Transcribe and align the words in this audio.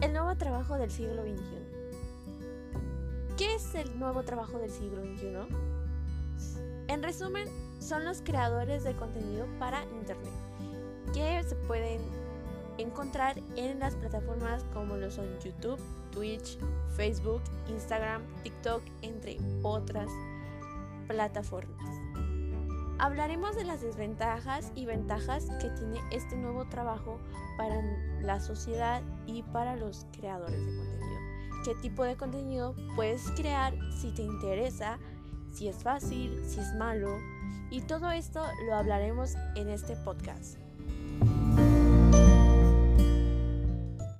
el 0.00 0.12
nuevo 0.12 0.36
trabajo 0.36 0.76
del 0.76 0.90
siglo 0.90 1.22
XXI. 1.22 1.78
¿Qué 3.36 3.54
es 3.54 3.74
el 3.74 3.98
nuevo 3.98 4.22
trabajo 4.22 4.58
del 4.58 4.70
siglo 4.70 5.02
XXI? 5.02 5.48
En 6.88 7.02
resumen, 7.02 7.48
son 7.80 8.04
los 8.04 8.22
creadores 8.22 8.84
de 8.84 8.94
contenido 8.94 9.46
para 9.58 9.84
Internet, 9.84 10.32
que 11.12 11.42
se 11.42 11.54
pueden 11.54 12.00
encontrar 12.78 13.40
en 13.56 13.80
las 13.80 13.96
plataformas 13.96 14.64
como 14.72 14.96
lo 14.96 15.10
son 15.10 15.26
YouTube, 15.40 15.80
Twitch, 16.12 16.58
Facebook, 16.96 17.42
Instagram, 17.68 18.22
TikTok, 18.44 18.82
entre 19.02 19.38
otras 19.62 20.08
plataformas. 21.08 21.98
Hablaremos 23.00 23.56
de 23.56 23.64
las 23.64 23.80
desventajas 23.80 24.72
y 24.74 24.86
ventajas 24.86 25.48
que 25.60 25.70
tiene 25.70 26.00
este 26.10 26.36
nuevo 26.36 26.64
trabajo 26.66 27.18
para 27.56 27.80
la 28.22 28.40
sociedad 28.40 29.02
y 29.26 29.42
para 29.42 29.76
los 29.76 30.06
creadores 30.12 30.58
de 30.58 30.76
contenido. 30.76 31.20
¿Qué 31.64 31.74
tipo 31.76 32.04
de 32.04 32.16
contenido 32.16 32.74
puedes 32.96 33.30
crear 33.32 33.74
si 34.00 34.10
te 34.12 34.22
interesa? 34.22 34.98
Si 35.52 35.68
es 35.68 35.82
fácil, 35.82 36.42
si 36.46 36.60
es 36.60 36.74
malo. 36.74 37.16
Y 37.70 37.82
todo 37.82 38.10
esto 38.10 38.42
lo 38.66 38.74
hablaremos 38.74 39.34
en 39.56 39.68
este 39.68 39.96
podcast. 39.96 40.58